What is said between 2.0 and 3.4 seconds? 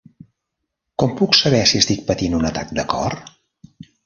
patint un atac de cor?